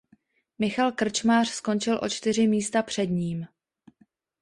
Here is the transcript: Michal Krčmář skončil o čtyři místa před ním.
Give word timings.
Michal 0.59 0.91
Krčmář 0.91 1.49
skončil 1.49 1.99
o 2.03 2.09
čtyři 2.09 2.47
místa 2.47 2.81
před 2.83 3.05
ním. 3.05 3.45